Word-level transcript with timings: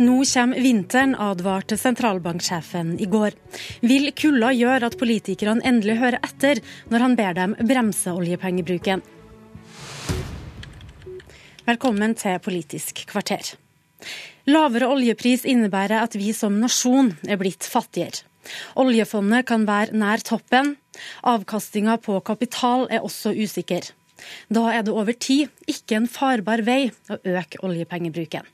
Nå 0.00 0.22
kommer 0.24 0.56
vinteren, 0.64 1.12
advarte 1.12 1.76
sentralbanksjefen 1.76 2.94
i 3.04 3.04
går. 3.04 3.34
Vil 3.84 4.06
kulda 4.16 4.48
gjøre 4.56 4.88
at 4.88 4.94
politikerne 4.96 5.60
endelig 5.68 5.98
hører 6.00 6.22
etter 6.24 6.62
når 6.88 7.02
han 7.04 7.16
ber 7.18 7.34
dem 7.36 7.54
bremse 7.68 8.14
oljepengebruken? 8.16 9.02
Velkommen 11.66 12.14
til 12.16 12.38
Politisk 12.40 13.02
kvarter. 13.10 13.50
Lavere 14.48 14.88
oljepris 14.88 15.44
innebærer 15.44 16.00
at 16.00 16.16
vi 16.16 16.32
som 16.32 16.56
nasjon 16.62 17.12
er 17.28 17.36
blitt 17.42 17.68
fattigere. 17.68 18.24
Oljefondet 18.80 19.44
kan 19.52 19.66
være 19.68 19.92
nær 20.00 20.24
toppen. 20.24 20.78
Avkastinga 21.28 21.98
på 22.00 22.22
kapital 22.24 22.86
er 22.88 23.04
også 23.04 23.34
usikker. 23.36 23.92
Da 24.48 24.64
er 24.72 24.88
det 24.88 24.96
over 24.96 25.12
tid 25.12 25.52
ikke 25.68 26.00
en 26.00 26.08
farbar 26.08 26.64
vei 26.64 26.86
å 27.12 27.20
øke 27.20 27.60
oljepengebruken. 27.68 28.48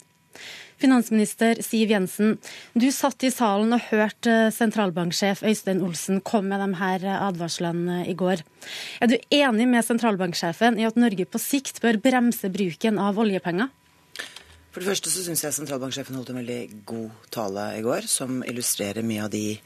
Finansminister 0.76 1.62
Siv 1.64 1.90
Jensen, 1.90 2.36
du 2.76 2.90
satt 2.92 3.24
i 3.24 3.30
salen 3.32 3.72
og 3.72 3.86
hørte 3.88 4.50
sentralbanksjef 4.52 5.40
Øystein 5.48 5.80
Olsen 5.86 6.20
komme 6.20 6.52
med 6.52 6.60
de 6.60 6.80
her 6.80 7.06
advarslene 7.16 8.02
i 8.10 8.12
går. 8.18 8.42
Er 9.00 9.08
du 9.08 9.16
enig 9.32 9.68
med 9.72 9.86
sentralbanksjefen 9.86 10.76
i 10.76 10.84
at 10.88 11.00
Norge 11.00 11.24
på 11.24 11.40
sikt 11.40 11.80
bør 11.84 11.96
bremse 12.04 12.52
bruken 12.52 13.00
av 13.00 13.16
oljepenger? 13.22 13.72
For 14.76 14.84
det 14.84 14.90
første 14.90 15.08
så 15.08 15.24
syns 15.24 15.46
jeg 15.46 15.56
sentralbanksjefen 15.56 16.18
holdt 16.18 16.34
en 16.34 16.42
veldig 16.42 16.60
god 16.84 17.28
tale 17.32 17.70
i 17.78 17.84
går, 17.86 18.04
som 18.12 18.42
illustrerer 18.44 19.06
mye 19.08 19.24
av 19.24 19.32
de 19.32 19.56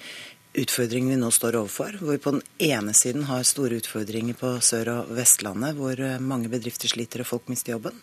utfordringene 0.63 1.17
vi 1.17 1.23
nå 1.25 1.31
står 1.35 1.59
overfor. 1.59 1.99
Hvor 1.99 2.15
vi 2.15 2.23
på 2.23 2.37
den 2.37 2.45
ene 2.63 2.95
siden 2.95 3.27
har 3.27 3.43
store 3.43 3.83
utfordringer 3.83 4.39
på 4.39 4.53
Sør- 4.63 4.93
og 4.95 5.11
Vestlandet, 5.19 5.75
hvor 5.75 5.99
mange 6.23 6.51
bedrifter 6.53 6.91
sliter 6.91 7.25
og 7.25 7.33
folk 7.35 7.51
mister 7.51 7.75
jobben. 7.75 7.99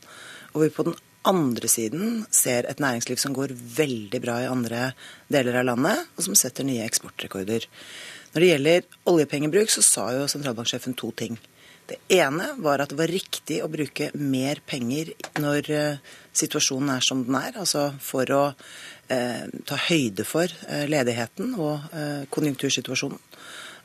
Og 0.52 0.66
vi 0.66 0.73
på 0.75 0.89
den 0.89 0.99
andre 1.28 1.70
siden 1.72 2.23
ser 2.33 2.67
et 2.70 2.81
næringsliv 2.83 3.20
som 3.22 3.36
går 3.36 3.53
veldig 3.53 4.22
bra 4.23 4.39
i 4.44 4.50
andre 4.50 4.92
deler 5.31 5.59
av 5.61 5.67
landet, 5.72 6.08
og 6.16 6.25
som 6.25 6.38
setter 6.38 6.67
nye 6.67 6.86
eksportrekorder. 6.86 7.67
Når 8.33 8.44
det 8.44 8.50
gjelder 8.52 8.88
oljepengebruk, 9.11 9.72
så 9.72 9.83
sa 9.86 10.09
jo 10.16 10.28
sentralbanksjefen 10.31 10.98
to 10.98 11.11
ting. 11.17 11.38
Det 11.88 12.02
ene 12.17 12.50
var 12.59 12.83
at 12.83 12.92
det 12.92 13.00
var 13.00 13.11
riktig 13.11 13.61
å 13.64 13.70
bruke 13.72 14.09
mer 14.20 14.59
penger 14.67 15.14
når 15.39 15.70
uh, 15.72 16.17
situasjonen 16.36 16.92
er 16.98 17.05
som 17.05 17.23
den 17.23 17.38
er, 17.39 17.55
altså 17.55 17.89
for 18.03 18.30
å 18.36 18.42
eh, 19.09 19.48
ta 19.66 19.78
høyde 19.88 20.25
for 20.28 20.52
uh, 20.67 20.83
ledigheten 20.92 21.55
og 21.55 21.88
konjunktursituasjonen. 22.36 23.23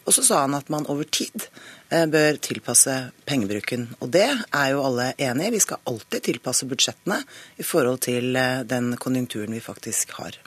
Og 0.05 0.15
så 0.15 0.25
sa 0.27 0.41
han 0.45 0.57
at 0.59 0.71
man 0.73 0.87
over 0.91 1.07
tid 1.07 1.47
eh, 1.91 2.07
bør 2.11 2.39
tilpasse 2.43 2.97
pengebruken. 3.29 3.89
Og 4.01 4.11
det 4.15 4.29
er 4.29 4.73
jo 4.73 4.83
alle 4.87 5.13
enig 5.19 5.49
i. 5.49 5.55
Vi 5.57 5.63
skal 5.63 5.83
alltid 5.89 6.27
tilpasse 6.29 6.69
budsjettene 6.71 7.21
i 7.57 7.67
forhold 7.67 8.03
til 8.09 8.37
eh, 8.37 8.65
den 8.67 8.97
konjunkturen 9.01 9.55
vi 9.55 9.63
faktisk 9.63 10.17
har. 10.19 10.39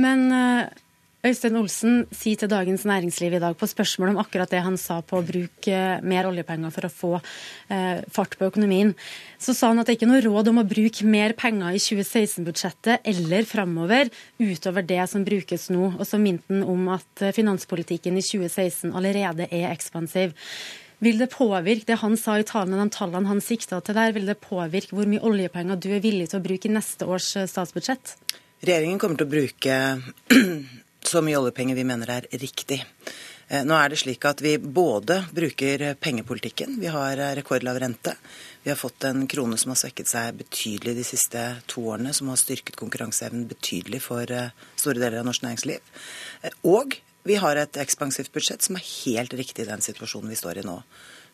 Men 0.00 0.30
eh, 0.32 0.66
Øystein 1.26 1.56
Olsen 1.58 2.04
sier 2.14 2.38
til 2.38 2.50
Dagens 2.50 2.84
Næringsliv 2.86 3.34
i 3.34 3.40
dag 3.42 3.56
på 3.58 3.66
spørsmål 3.66 4.12
om 4.12 4.20
akkurat 4.22 4.50
det 4.52 4.60
han 4.62 4.76
sa 4.78 5.00
på 5.02 5.18
å 5.18 5.24
bruke 5.26 5.78
mer 6.06 6.28
oljepenger 6.28 6.70
for 6.74 6.86
å 6.86 6.90
få 6.92 7.10
eh, 7.18 8.04
fart 8.14 8.36
på 8.38 8.46
økonomien, 8.46 8.92
så 9.42 9.54
sa 9.56 9.72
han 9.72 9.82
at 9.82 9.88
det 9.88 9.96
ikke 9.96 10.06
er 10.06 10.12
noe 10.12 10.22
råd 10.22 10.52
om 10.52 10.62
å 10.62 10.66
bruke 10.68 11.08
mer 11.08 11.34
penger 11.38 11.74
i 11.74 11.82
2016-budsjettet 11.82 13.10
eller 13.10 13.48
framover 13.48 14.12
utover 14.38 14.86
det 14.86 15.02
som 15.10 15.26
brukes 15.26 15.66
nå. 15.74 15.90
Og 15.96 16.06
så 16.06 16.20
minte 16.22 16.46
han 16.52 16.62
om 16.62 16.86
at 16.94 17.24
eh, 17.24 17.34
finanspolitikken 17.34 18.20
i 18.20 18.24
2016 18.24 18.94
allerede 18.94 19.50
er 19.50 19.72
ekspansiv. 19.72 20.36
Vil 21.02 21.18
det 21.20 21.32
påvirke 21.34 21.90
det 21.90 22.00
han 22.04 22.14
sa 22.20 22.38
i 22.38 22.46
talen, 22.46 22.78
de 22.78 22.88
tallene 22.94 23.32
han 23.32 23.42
sikta 23.42 23.82
til 23.82 23.98
der, 23.98 24.14
vil 24.14 24.30
det 24.30 24.38
påvirke 24.46 24.94
hvor 24.94 25.10
mye 25.10 25.26
oljepenger 25.26 25.82
du 25.82 25.90
er 25.90 26.06
villig 26.06 26.30
til 26.30 26.38
å 26.38 26.46
bruke 26.46 26.70
i 26.70 26.76
neste 26.78 27.10
års 27.10 27.34
eh, 27.34 27.50
statsbudsjett? 27.50 28.14
Regjeringen 28.62 29.02
kommer 29.02 29.18
til 29.18 29.26
å 29.26 29.34
bruke 29.34 29.84
så 31.06 31.22
mye 31.24 31.38
oljepenger 31.38 31.78
vi 31.78 31.86
mener 31.86 32.10
er 32.10 32.28
riktig. 32.40 32.80
Eh, 33.48 33.62
nå 33.62 33.76
er 33.78 33.92
det 33.92 34.00
slik 34.00 34.24
at 34.26 34.42
vi 34.42 34.56
både 34.58 35.20
bruker 35.34 35.92
pengepolitikken, 36.02 36.80
vi 36.82 36.90
har 36.90 37.18
eh, 37.18 37.34
rekordlav 37.38 37.78
rente. 37.78 38.16
Vi 38.64 38.72
har 38.72 38.78
fått 38.80 39.04
en 39.06 39.26
krone 39.30 39.58
som 39.58 39.70
har 39.70 39.78
svekket 39.78 40.10
seg 40.10 40.40
betydelig 40.40 40.96
de 40.98 41.04
siste 41.06 41.42
to 41.70 41.84
årene, 41.92 42.14
som 42.16 42.32
har 42.32 42.40
styrket 42.40 42.78
konkurranseevnen 42.80 43.46
betydelig 43.46 44.02
for 44.08 44.30
eh, 44.34 44.50
store 44.74 44.98
deler 44.98 45.20
av 45.20 45.28
norsk 45.28 45.46
næringsliv. 45.46 45.92
Og 46.66 46.98
vi 47.26 47.38
har 47.42 47.58
et 47.58 47.78
ekspansivt 47.82 48.34
budsjett 48.34 48.66
som 48.66 48.78
er 48.78 48.88
helt 49.04 49.34
riktig 49.38 49.64
i 49.64 49.70
den 49.70 49.84
situasjonen 49.84 50.30
vi 50.30 50.38
står 50.38 50.62
i 50.62 50.66
nå. 50.66 50.80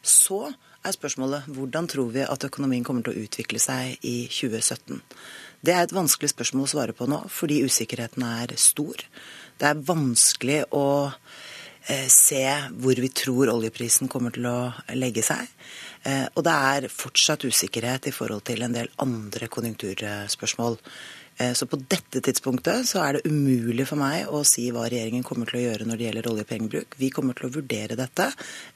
Så 0.03 0.45
er 0.83 0.95
spørsmålet 0.97 1.49
hvordan 1.53 1.89
tror 1.89 2.11
vi 2.13 2.25
at 2.27 2.45
økonomien 2.45 2.85
kommer 2.85 3.07
til 3.07 3.15
å 3.15 3.25
utvikle 3.25 3.61
seg 3.63 4.03
i 4.05 4.27
2017? 4.29 5.01
Det 5.63 5.75
er 5.77 5.85
et 5.87 5.95
vanskelig 5.95 6.33
spørsmål 6.33 6.67
å 6.67 6.73
svare 6.73 6.95
på 6.97 7.07
nå, 7.07 7.21
fordi 7.31 7.61
usikkerheten 7.63 8.25
er 8.27 8.57
stor. 8.59 9.05
Det 9.63 9.71
er 9.71 9.83
vanskelig 9.87 10.59
å 10.75 10.87
eh, 11.07 12.09
se 12.11 12.43
hvor 12.83 12.99
vi 12.99 13.11
tror 13.15 13.53
oljeprisen 13.53 14.11
kommer 14.11 14.35
til 14.35 14.49
å 14.51 14.73
legge 14.99 15.23
seg. 15.23 15.47
Eh, 16.03 16.25
og 16.35 16.43
det 16.43 16.55
er 16.75 16.89
fortsatt 16.91 17.47
usikkerhet 17.47 18.11
i 18.11 18.15
forhold 18.17 18.43
til 18.49 18.67
en 18.67 18.75
del 18.75 18.91
andre 19.05 19.47
konjunkturspørsmål. 19.47 20.81
Eh, 21.39 21.55
så 21.55 21.71
på 21.71 21.79
dette 21.79 22.25
tidspunktet 22.27 22.91
så 22.91 23.05
er 23.05 23.21
det 23.21 23.31
umulig 23.31 23.87
for 23.87 24.03
meg 24.03 24.27
å 24.35 24.43
si 24.43 24.67
hva 24.75 24.89
regjeringen 24.89 25.23
kommer 25.31 25.47
til 25.47 25.61
å 25.61 25.65
gjøre 25.69 25.87
når 25.87 26.01
det 26.01 26.09
gjelder 26.09 26.33
oljepengebruk. 26.35 26.99
Vi 26.99 27.15
kommer 27.15 27.39
til 27.39 27.47
å 27.47 27.55
vurdere 27.61 28.03
dette 28.03 28.33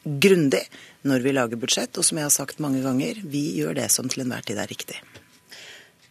grundig 0.06 0.62
når 1.02 1.26
vi 1.26 1.34
lager 1.34 1.66
budsjett, 1.66 1.98
og 1.98 2.06
som 2.06 2.22
jeg 2.22 2.30
har 2.30 2.34
sagt 2.38 2.62
mange 2.62 2.86
ganger, 2.86 3.26
vi 3.26 3.48
gjør 3.58 3.75
det 3.82 3.91
som 3.91 4.06
til 4.06 4.22
enhver 4.22 4.46
tid 4.46 4.62
er 4.62 4.70
riktig. 4.70 5.02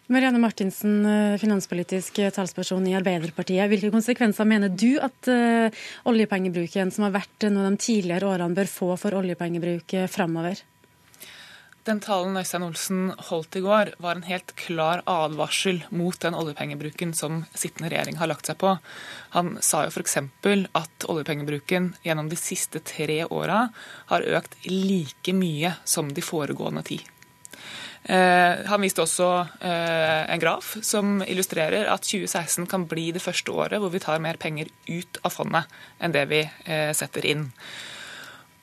Marianne 0.07 0.37
Martinsen, 0.37 0.99
eh, 1.05 1.37
finanspolitisk 1.41 2.19
talsperson 2.35 2.85
i 2.87 2.93
Arbeiderpartiet. 2.97 3.65
Hvilke 3.71 3.89
konsekvenser 3.93 4.45
mener 4.45 4.69
du 4.69 4.99
at 5.01 5.31
uh, 5.31 5.83
oljepengebruken 6.05 6.93
som 6.93 7.07
har 7.07 7.15
vært 7.15 7.47
noen 7.49 7.65
av 7.65 7.73
de 7.73 7.81
tidligere 7.87 8.29
årene, 8.29 8.53
bør 8.53 8.69
få 8.69 8.93
for 9.01 9.17
oljepengebruk 9.17 9.97
framover? 10.13 10.61
Den 11.85 11.99
talen 12.01 12.37
Øystein 12.37 12.63
Olsen 12.65 13.01
holdt 13.27 13.55
i 13.59 13.61
går, 13.61 13.91
var 14.01 14.17
en 14.17 14.25
helt 14.25 14.55
klar 14.57 15.03
advarsel 15.05 15.83
mot 15.93 16.17
den 16.17 16.33
oljepengebruken 16.33 17.11
som 17.13 17.43
sittende 17.53 17.91
regjering 17.93 18.17
har 18.17 18.31
lagt 18.31 18.49
seg 18.49 18.57
på. 18.57 18.71
Han 19.35 19.51
sa 19.61 19.83
jo 19.85 19.91
f.eks. 19.93 20.17
at 20.73 21.05
oljepengebruken 21.05 21.91
gjennom 22.01 22.31
de 22.31 22.39
siste 22.41 22.81
tre 22.81 23.19
åra 23.25 23.67
har 24.09 24.25
økt 24.39 24.57
like 24.65 25.37
mye 25.37 25.75
som 25.85 26.09
de 26.09 26.25
foregående 26.25 26.81
ti. 26.89 26.97
Eh, 28.05 28.65
han 28.69 28.83
viste 28.85 29.01
også 29.01 29.27
eh, 29.65 30.23
en 30.29 30.41
graf 30.41 30.75
som 30.85 31.23
illustrerer 31.25 31.87
at 31.89 32.05
2016 32.05 32.67
kan 32.69 32.85
bli 32.89 33.07
det 33.15 33.23
første 33.23 33.49
året 33.49 33.81
hvor 33.81 33.89
vi 33.93 34.01
tar 34.03 34.21
mer 34.21 34.37
penger 34.37 34.69
ut 34.85 35.17
av 35.25 35.33
fondet 35.33 35.71
enn 35.97 36.13
det 36.13 36.27
vi 36.29 36.43
eh, 36.43 36.91
setter 36.93 37.25
inn. 37.25 37.47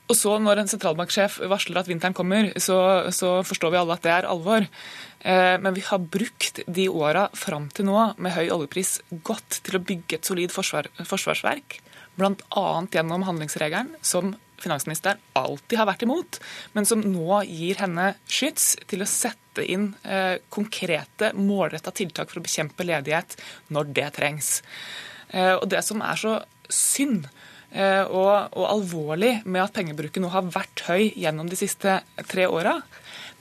Og 0.07 0.19
så 0.19 0.37
Når 0.39 0.61
en 0.61 0.69
sentralbanksjef 0.69 1.41
varsler 1.49 1.81
at 1.81 1.89
vinteren 1.89 2.15
kommer, 2.15 2.53
så, 2.61 3.09
så 3.15 3.41
forstår 3.47 3.73
vi 3.73 3.81
alle 3.81 3.97
at 3.97 4.05
det 4.05 4.11
er 4.13 4.27
alvor. 4.29 4.67
Men 5.23 5.73
vi 5.73 5.85
har 5.87 6.03
brukt 6.03 6.59
de 6.67 6.89
åra 6.91 7.29
fram 7.39 7.71
til 7.73 7.87
nå 7.87 7.95
med 8.21 8.35
høy 8.35 8.51
oljepris 8.53 8.99
godt 9.25 9.61
til 9.65 9.79
å 9.79 9.81
bygge 9.89 10.19
et 10.19 10.29
solid 10.29 10.53
forsvar, 10.53 10.91
forsvarsverk, 11.07 11.79
bl.a. 12.19 12.67
gjennom 12.93 13.25
handlingsregelen, 13.31 13.95
som 14.05 14.35
finansministeren 14.63 15.21
alltid 15.39 15.79
har 15.81 15.89
vært 15.91 16.05
imot, 16.07 16.39
men 16.77 16.89
som 16.89 17.03
nå 17.05 17.43
gir 17.49 17.81
henne 17.83 18.13
skyts 18.31 18.75
til 18.91 19.05
å 19.05 19.09
sette 19.09 19.65
inn 19.67 19.91
eh, 20.07 20.39
konkrete, 20.53 21.33
målretta 21.37 21.93
tiltak 21.95 22.31
for 22.31 22.41
å 22.41 22.47
bekjempe 22.47 22.87
ledighet 22.87 23.37
når 23.75 23.93
det 23.99 24.09
trengs. 24.19 24.55
Eh, 25.31 25.55
og 25.57 25.69
Det 25.73 25.83
som 25.85 26.03
er 26.05 26.21
så 26.21 26.37
synd 26.73 27.27
eh, 27.71 28.05
og, 28.07 28.53
og, 28.55 28.67
alvorlig 28.71 29.35
med 29.45 29.65
at 29.65 29.75
pengebruken 29.77 30.25
nå 30.25 30.33
har 30.33 30.49
vært 30.55 30.87
høy 30.89 31.11
gjennom 31.11 31.51
de 31.51 31.59
siste 31.59 32.01
tre 32.31 32.49
åra, 32.49 32.79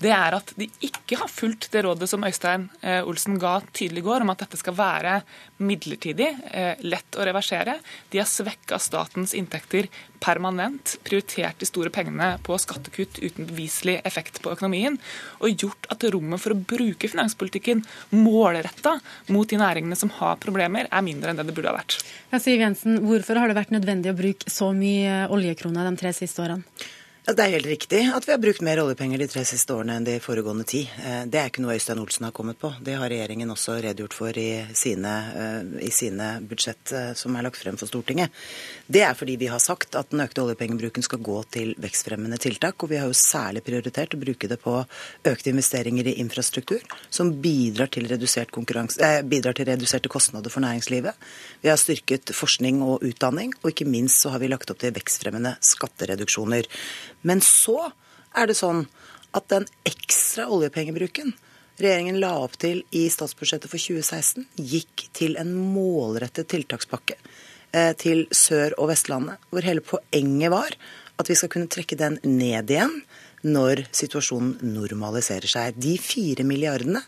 det 0.02 0.12
er 0.16 0.38
at 0.38 0.54
de 0.58 0.68
ikke 0.84 1.20
har 1.22 1.32
fulgt 1.32 1.70
det 1.74 1.84
rådet 1.86 2.10
som 2.10 2.24
Øystein 2.26 2.68
eh, 2.82 3.02
Olsen 3.08 3.40
ga 3.42 3.60
tydelig 3.72 4.02
i 4.04 4.08
går, 4.08 4.26
om 4.26 4.34
at 4.34 4.44
dette 4.44 4.60
skal 4.60 4.76
være 4.78 5.20
midlertidig, 5.62 6.30
eh, 6.52 6.82
lett 6.86 7.18
å 7.18 7.26
reversere. 7.28 7.78
De 8.12 8.22
har 8.22 8.30
svekka 8.30 8.80
statens 8.82 9.36
inntekter 9.38 9.90
permanent, 10.22 10.96
prioritert 11.06 11.60
de 11.62 11.68
store 11.70 11.92
pengene 11.94 12.36
på 12.46 12.58
skattekutt 12.62 13.20
uten 13.22 13.50
beviselig 13.50 14.00
effekt 14.08 14.42
på 14.44 14.54
økonomien, 14.54 14.98
og 15.42 15.66
gjort 15.66 15.90
at 15.94 16.06
rommet 16.14 16.42
for 16.42 16.56
å 16.56 16.62
bruke 16.62 17.10
finanspolitikken 17.12 17.84
målretta 18.14 18.98
mot 19.34 19.50
de 19.50 19.60
næringene 19.62 19.98
som 19.98 20.14
har 20.22 20.40
problemer, 20.42 20.90
er 20.92 21.06
mindre 21.06 21.32
enn 21.34 21.42
det 21.42 21.50
det 21.50 21.58
burde 21.58 21.74
ha 21.74 21.80
vært. 21.80 22.00
Siv 22.42 22.62
Jensen, 22.62 23.02
hvorfor 23.06 23.42
har 23.42 23.50
det 23.50 23.58
vært 23.58 23.76
nødvendig 23.76 24.14
å 24.14 24.18
bruke 24.18 24.52
så 24.52 24.72
mye 24.76 25.28
oljekroner 25.34 25.90
de 25.90 26.02
tre 26.02 26.14
siste 26.16 26.44
årene? 26.44 26.66
Ja, 27.22 27.36
det 27.38 27.44
er 27.44 27.52
helt 27.54 27.68
riktig 27.70 28.00
at 28.10 28.26
vi 28.26 28.34
har 28.34 28.40
brukt 28.42 28.64
mer 28.66 28.80
oljepenger 28.82 29.22
de 29.22 29.28
tre 29.30 29.44
siste 29.46 29.76
årene 29.76 30.00
enn 30.00 30.06
de 30.08 30.16
foregående 30.24 30.64
ti. 30.66 30.80
Eh, 31.06 31.20
det 31.30 31.38
er 31.38 31.52
ikke 31.52 31.62
noe 31.62 31.76
Øystein 31.78 32.00
Olsen 32.02 32.26
har 32.26 32.34
kommet 32.34 32.58
på. 32.58 32.72
Det 32.82 32.96
har 32.98 33.12
regjeringen 33.14 33.54
også 33.54 33.76
redegjort 33.78 34.16
for 34.18 34.40
i 34.42 34.48
sine, 34.74 35.12
eh, 35.38 35.86
i 35.86 35.92
sine 35.94 36.32
budsjett 36.42 36.92
eh, 36.98 37.12
som 37.14 37.38
er 37.38 37.46
lagt 37.46 37.62
frem 37.62 37.78
for 37.78 37.86
Stortinget. 37.86 38.34
Det 38.90 39.04
er 39.06 39.14
fordi 39.14 39.36
vi 39.38 39.52
har 39.54 39.62
sagt 39.62 39.94
at 40.00 40.10
den 40.10 40.24
økte 40.26 40.42
oljepengebruken 40.42 41.06
skal 41.06 41.22
gå 41.22 41.38
til 41.54 41.76
vekstfremmende 41.78 42.42
tiltak. 42.42 42.82
Og 42.82 42.90
vi 42.90 42.98
har 42.98 43.06
jo 43.06 43.14
særlig 43.14 43.62
prioritert 43.70 44.18
å 44.18 44.22
bruke 44.26 44.50
det 44.50 44.58
på 44.66 44.80
økte 44.82 45.54
investeringer 45.54 46.10
i 46.10 46.18
infrastruktur, 46.26 46.82
som 47.14 47.30
bidrar 47.38 47.94
til, 47.94 48.10
eh, 48.10 49.22
bidrar 49.22 49.54
til 49.54 49.70
reduserte 49.70 50.10
kostnader 50.10 50.50
for 50.50 50.66
næringslivet. 50.66 51.14
Vi 51.62 51.70
har 51.70 51.78
styrket 51.78 52.34
forskning 52.34 52.82
og 52.82 53.06
utdanning, 53.06 53.54
og 53.62 53.76
ikke 53.76 53.86
minst 53.86 54.26
så 54.26 54.32
har 54.32 54.40
vi 54.40 54.50
lagt 54.50 54.72
opp 54.72 54.80
til 54.80 54.92
vekstfremmende 54.92 55.56
skattereduksjoner. 55.62 56.66
Men 57.28 57.44
så 57.46 57.92
er 58.38 58.50
det 58.50 58.58
sånn 58.60 58.86
at 59.36 59.48
den 59.52 59.68
ekstra 59.88 60.48
oljepengebruken 60.52 61.34
regjeringen 61.82 62.20
la 62.22 62.34
opp 62.44 62.58
til 62.62 62.84
i 62.96 63.06
statsbudsjettet 63.12 63.72
for 63.72 63.82
2016, 63.82 64.46
gikk 64.56 65.08
til 65.18 65.38
en 65.42 65.54
målrettet 65.56 66.50
tiltakspakke 66.52 67.18
eh, 67.18 67.94
til 67.98 68.28
Sør- 68.36 68.76
og 68.78 68.92
Vestlandet, 68.92 69.42
hvor 69.50 69.66
hele 69.66 69.84
poenget 69.86 70.54
var 70.54 70.76
at 71.22 71.30
vi 71.30 71.38
skal 71.38 71.52
kunne 71.54 71.72
trekke 71.72 71.98
den 71.98 72.20
ned 72.26 72.72
igjen 72.74 73.02
når 73.42 73.86
situasjonen 73.96 74.60
normaliserer 74.76 75.50
seg. 75.50 75.78
De 75.82 75.96
fire 76.02 76.46
milliardene, 76.46 77.02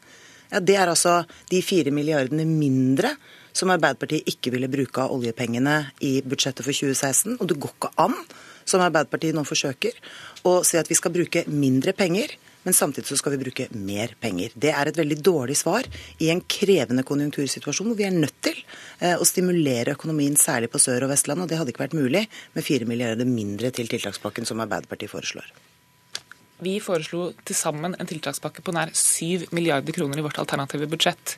ja, 0.50 0.62
det 0.62 0.77
er 0.77 0.89
altså 0.89 1.21
de 1.50 1.62
fire 1.65 1.94
milliardene 1.94 2.45
mindre 2.50 3.13
som 3.54 3.69
Arbeiderpartiet 3.74 4.30
ikke 4.31 4.54
ville 4.54 4.69
bruke 4.71 5.04
av 5.04 5.13
oljepengene 5.13 5.75
i 6.06 6.15
budsjettet 6.25 6.65
for 6.65 6.74
2016. 6.74 7.38
Og 7.38 7.50
det 7.50 7.60
går 7.62 7.75
ikke 7.75 7.94
an 8.01 8.18
som 8.65 8.83
Arbeiderpartiet 8.83 9.36
nå 9.36 9.45
forsøker, 9.48 9.95
å 10.48 10.62
si 10.68 10.80
at 10.80 10.89
vi 10.89 10.98
skal 11.00 11.13
bruke 11.15 11.45
mindre 11.50 11.95
penger. 11.98 12.36
Men 12.63 12.75
samtidig 12.75 13.10
så 13.10 13.18
skal 13.19 13.36
vi 13.36 13.42
bruke 13.42 13.68
mer 13.75 14.13
penger. 14.24 14.54
Det 14.56 14.71
er 14.71 14.88
et 14.88 15.00
veldig 15.00 15.18
dårlig 15.19 15.57
svar 15.60 15.88
i 16.24 16.30
en 16.31 16.39
krevende 16.48 17.04
konjunktursituasjon 17.07 17.89
hvor 17.92 18.00
vi 18.00 18.07
er 18.07 18.15
nødt 18.15 18.39
til 18.45 18.56
eh, 19.01 19.18
å 19.18 19.27
stimulere 19.27 19.98
økonomien, 19.98 20.39
særlig 20.39 20.71
på 20.71 20.80
Sør- 20.80 21.04
og 21.04 21.12
Vestlandet. 21.12 21.44
Og 21.44 21.51
det 21.51 21.60
hadde 21.60 21.75
ikke 21.75 21.83
vært 21.83 22.00
mulig 22.00 22.24
med 22.56 22.63
fire 22.63 22.88
milliarder 22.88 23.27
mindre 23.27 23.74
til 23.75 23.92
tiltakspakken 23.92 24.48
som 24.48 24.63
Arbeiderpartiet 24.63 25.12
foreslår. 25.12 25.51
Vi 26.63 26.77
foreslo 26.83 27.31
til 27.44 27.57
sammen 27.57 27.95
en 28.00 28.07
tiltakspakke 28.07 28.63
på 28.63 28.74
nær 28.75 28.92
7 28.95 29.50
milliarder 29.56 29.95
kroner 29.95 30.19
i 30.19 30.24
vårt 30.25 30.39
alternative 30.39 30.88
budsjett. 30.92 31.38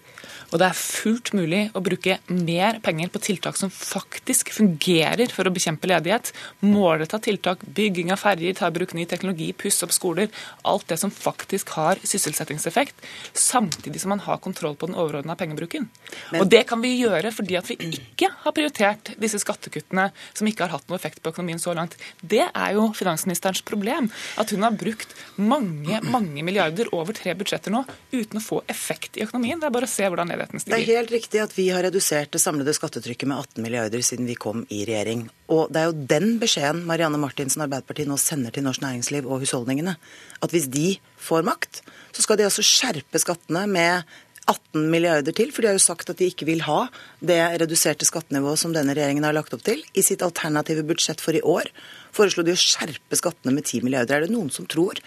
Og 0.51 0.59
det 0.61 0.67
er 0.67 0.77
fullt 0.77 1.31
mulig 1.35 1.61
å 1.75 1.81
bruke 1.83 2.17
mer 2.29 2.77
penger 2.85 3.09
på 3.13 3.21
tiltak 3.23 3.57
som 3.57 3.71
faktisk 3.73 4.51
fungerer 4.55 5.31
for 5.33 5.47
å 5.47 5.53
bekjempe 5.53 5.89
ledighet. 5.89 6.31
Målretta 6.65 7.19
tiltak, 7.23 7.63
bygging 7.77 8.11
av 8.13 8.21
ferjer, 8.21 8.55
ta 8.57 8.69
i 8.69 8.75
bruk 8.75 8.93
ny 8.97 9.07
teknologi, 9.09 9.49
pusse 9.57 9.85
opp 9.87 9.95
skoler. 9.95 10.29
Alt 10.67 10.87
det 10.91 10.99
som 11.01 11.13
faktisk 11.13 11.73
har 11.77 12.01
sysselsettingseffekt. 12.03 13.01
Samtidig 13.33 14.03
som 14.03 14.13
man 14.13 14.23
har 14.27 14.41
kontroll 14.43 14.77
på 14.77 14.89
den 14.91 14.99
overordna 14.99 15.37
pengebruken. 15.39 15.89
Men... 16.31 16.43
Og 16.43 16.51
det 16.51 16.65
kan 16.69 16.83
vi 16.83 16.93
gjøre 16.99 17.33
fordi 17.35 17.57
at 17.59 17.71
vi 17.71 17.79
ikke 17.89 18.31
har 18.43 18.55
prioritert 18.55 19.15
disse 19.21 19.41
skattekuttene 19.41 20.09
som 20.33 20.49
ikke 20.49 20.67
har 20.67 20.75
hatt 20.77 20.89
noe 20.89 20.99
effekt 20.99 21.23
på 21.23 21.33
økonomien 21.33 21.61
så 21.61 21.73
langt. 21.77 21.97
Det 22.21 22.45
er 22.45 22.77
jo 22.77 22.91
finansministerens 22.97 23.65
problem. 23.65 24.11
At 24.41 24.53
hun 24.53 24.65
har 24.65 24.77
brukt 24.77 25.14
mange, 25.35 25.99
mange 26.11 26.43
milliarder 26.45 26.89
over 26.95 27.15
tre 27.17 27.35
budsjetter 27.37 27.73
nå 27.73 27.83
uten 28.11 28.39
å 28.39 28.43
få 28.43 28.61
effekt 28.71 29.19
i 29.19 29.25
økonomien. 29.25 29.59
Det 29.61 29.69
er 29.69 29.75
bare 29.75 29.89
å 29.89 29.91
se 29.91 30.07
hvordan 30.07 30.31
ledigheten 30.31 30.63
stiger. 30.63 30.75
Det 30.75 30.81
er 30.83 30.99
helt 30.99 31.15
riktig 31.15 31.43
at 31.43 31.55
vi 31.57 31.67
har 31.73 31.85
redusert 31.85 32.33
det 32.35 32.41
samlede 32.43 32.75
skattetrykket 32.75 33.29
med 33.31 33.37
18 33.37 33.65
milliarder 33.65 34.05
siden 34.05 34.29
vi 34.29 34.37
kom 34.39 34.65
i 34.69 34.83
regjering. 34.87 35.27
Og 35.53 35.71
det 35.73 35.81
er 35.81 35.89
jo 35.91 36.05
den 36.15 36.37
beskjeden 36.41 36.85
Marianne 36.89 37.21
Martinsen 37.21 37.65
Arbeiderpartiet 37.65 38.09
nå 38.09 38.19
sender 38.21 38.55
til 38.55 38.65
norsk 38.65 38.83
næringsliv 38.85 39.27
og 39.29 39.43
husholdningene. 39.45 39.97
At 40.43 40.55
hvis 40.55 40.69
de 40.71 40.95
får 41.21 41.45
makt, 41.47 41.83
så 42.15 42.25
skal 42.25 42.39
de 42.39 42.47
altså 42.47 42.65
skjerpe 42.65 43.21
skattene 43.21 43.65
med 43.69 44.05
18 44.45 44.89
milliarder 44.93 45.33
til, 45.33 45.49
for 45.53 45.63
de 45.63 45.71
har 45.71 45.77
jo 45.77 45.81
sagt 45.81 46.11
at 46.11 46.19
de 46.21 46.27
ikke 46.29 46.45
vil 46.45 46.61
ha 46.67 46.85
det 47.25 47.39
reduserte 47.63 48.05
skattenivået 48.05 48.61
som 48.61 48.75
denne 48.75 48.93
regjeringen 48.93 49.25
har 49.25 49.33
lagt 49.33 49.55
opp 49.57 49.63
til. 49.65 49.81
I 49.97 50.05
sitt 50.05 50.21
alternative 50.25 50.85
budsjett 50.85 51.23
for 51.23 51.37
i 51.37 51.41
år 51.41 51.71
foreslo 52.15 52.45
de 52.45 52.55
å 52.55 52.59
skjerpe 52.59 53.19
skattene 53.19 53.53
med 53.55 53.67
10 53.67 53.85
milliarder. 53.85 54.17
Er 54.17 54.27
det 54.27 54.35
noen 54.35 54.51
som 54.53 54.67
tror 54.69 55.01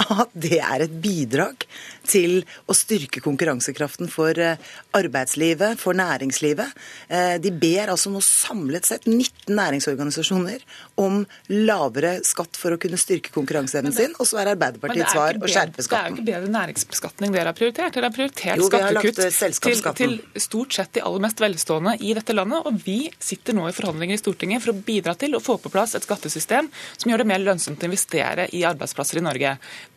at 0.00 0.32
det 0.32 0.58
er 0.58 0.84
et 0.86 0.94
bidrag 1.02 1.66
til 2.10 2.40
å 2.70 2.74
styrke 2.76 3.22
konkurransekraften 3.22 4.10
for 4.10 4.36
eh, 4.40 4.58
arbeidslivet, 4.96 5.78
for 5.80 5.96
næringslivet. 5.98 6.72
Eh, 7.08 7.36
de 7.42 7.52
ber 7.52 7.92
altså 7.92 8.12
nå 8.12 8.22
samlet 8.24 8.88
sett 8.88 9.06
19 9.06 9.54
næringsorganisasjoner 9.56 10.64
om 11.02 11.22
lavere 11.52 12.16
skatt 12.26 12.58
for 12.58 12.74
å 12.74 12.80
kunne 12.80 12.98
styrke 13.00 13.32
konkurranseevnen 13.34 13.94
sin, 13.94 14.16
og 14.18 14.28
så 14.28 14.40
er 14.42 14.52
Arbeiderpartiets 14.54 15.14
svar 15.14 15.38
å 15.38 15.50
skjerpe 15.50 15.84
skatten. 15.86 15.90
Det 15.90 16.00
er 16.00 16.10
jo 16.10 16.18
ikke 16.18 16.28
bedre 16.30 16.54
næringsbeskatning 16.56 17.36
dere 17.36 17.52
har 17.52 17.58
prioritert. 17.58 17.94
Dere 17.96 18.10
har 18.10 18.16
prioritert 18.16 18.60
jo, 18.60 18.70
skattekutt 18.70 19.22
eh, 19.26 19.58
til, 19.60 19.84
til 20.00 20.44
stort 20.48 20.76
sett 20.76 20.94
de 20.96 21.04
aller 21.06 21.24
mest 21.26 21.42
velstående 21.42 21.96
i 22.00 22.14
dette 22.16 22.36
landet, 22.36 22.66
og 22.66 22.80
vi 22.84 22.98
sitter 23.22 23.56
nå 23.56 23.68
i 23.68 23.76
forhandlinger 23.76 24.18
i 24.18 24.22
Stortinget 24.22 24.64
for 24.64 24.74
å 24.74 24.82
bidra 24.90 25.14
til 25.20 25.36
å 25.36 25.42
få 25.44 25.58
på 25.62 25.72
plass 25.72 25.96
et 25.98 26.06
skattesystem 26.06 26.70
som 26.96 27.12
gjør 27.12 27.24
det 27.24 27.30
mer 27.30 27.42
lønnsomt 27.44 27.82
å 27.82 27.90
investere 27.90 28.48
i 28.56 28.64
arbeidsplasser 28.68 29.20
i 29.20 29.24
Norge. 29.24 29.56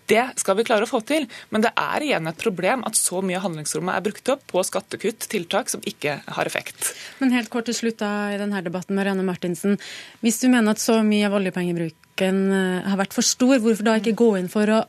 Det 0.09 0.23
skal 0.39 0.57
vi 0.59 0.65
klare 0.67 0.83
å 0.87 0.89
få 0.89 0.99
til, 1.07 1.27
men 1.53 1.63
det 1.63 1.71
er 1.79 2.03
igjen 2.03 2.27
et 2.27 2.39
problem 2.39 2.83
at 2.87 2.97
så 2.99 3.21
mye 3.23 3.37
av 3.39 3.45
handlingsrommet 3.45 3.95
er 3.95 4.05
brukt 4.05 4.31
opp 4.33 4.43
på 4.51 4.63
skattekutt, 4.67 5.27
tiltak 5.31 5.71
som 5.71 5.83
ikke 5.87 6.17
har 6.35 6.49
effekt. 6.49 6.91
Men 7.21 7.35
helt 7.35 7.51
kort 7.53 7.69
til 7.69 7.77
slutt 7.77 8.01
da, 8.03 8.11
i 8.33 8.39
denne 8.41 8.63
debatten, 8.65 8.97
Marianne 8.97 9.25
Martinsen. 9.27 9.77
Hvis 10.23 10.41
du 10.43 10.49
mener 10.49 10.75
at 10.75 10.83
så 10.83 10.99
mye 11.05 11.29
av 11.29 11.37
oljepengebruken 11.39 12.41
eh, 12.57 12.89
har 12.89 12.99
vært 12.99 13.15
for 13.15 13.25
stor, 13.25 13.55
hvorfor 13.63 13.87
da 13.87 13.95
ikke 14.01 14.17
gå 14.19 14.33
inn 14.41 14.51
for 14.51 14.69
å 14.69 14.81